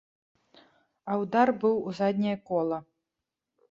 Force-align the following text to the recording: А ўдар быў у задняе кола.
А 1.11 1.19
ўдар 1.25 1.47
быў 1.67 1.75
у 1.87 1.97
задняе 2.01 2.37
кола. 2.51 2.85